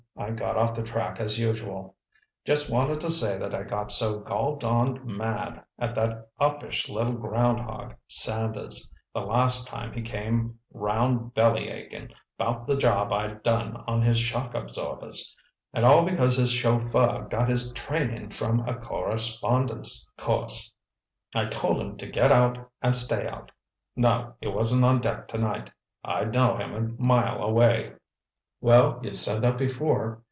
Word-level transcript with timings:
I 0.17 0.29
got 0.31 0.55
off 0.55 0.75
the 0.75 0.83
track, 0.83 1.19
as 1.19 1.39
usual. 1.39 1.95
Just 2.45 2.69
wanted 2.69 3.01
to 3.01 3.09
say 3.09 3.39
that 3.39 3.55
I 3.55 3.63
got 3.63 3.91
so 3.91 4.19
gol 4.19 4.55
darned 4.55 5.03
mad 5.03 5.63
at 5.79 5.95
that 5.95 6.27
uppish 6.39 6.87
little 6.89 7.15
groundhog, 7.15 7.95
Sanders, 8.07 8.93
the 9.15 9.21
last 9.21 9.67
time 9.67 9.93
he 9.93 10.01
came 10.03 10.59
'round 10.73 11.33
bellyachin' 11.33 12.11
'bout 12.37 12.67
the 12.67 12.75
job 12.77 13.11
I 13.11 13.29
done 13.35 13.77
on 13.87 14.03
his 14.03 14.19
shock 14.19 14.53
absorbers—and 14.53 15.83
all 15.83 16.05
because 16.05 16.35
his 16.37 16.51
chauffeur 16.51 17.25
got 17.27 17.49
his 17.49 17.71
training 17.73 18.29
from 18.29 18.59
a 18.67 18.75
correspondence 18.79 20.07
course—I 20.17 21.45
told 21.45 21.81
him 21.81 21.97
to 21.97 22.05
get 22.05 22.31
out 22.31 22.69
and 22.81 22.95
stay 22.95 23.27
out. 23.27 23.51
No, 23.95 24.35
he 24.39 24.47
wasn't 24.47 24.85
on 24.85 25.01
deck 25.01 25.27
tonight—I'd 25.27 26.31
know 26.31 26.57
him 26.57 26.75
a 26.75 27.01
mile 27.01 27.41
away!" 27.41 27.93
"Well, 28.63 28.99
you 29.01 29.15
said 29.15 29.41
that 29.41 29.57
before. 29.57 30.19